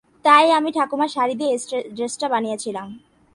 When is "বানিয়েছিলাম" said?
2.33-2.87